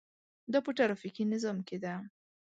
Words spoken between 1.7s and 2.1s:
ده.